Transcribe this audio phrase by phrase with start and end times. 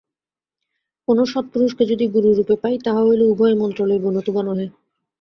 [1.07, 4.67] কোন সৎপুরুষকে যদি গুরুরূপে পাই, তাহা হইলে উভয়ে মন্ত্র লইব, নতুবা নহে।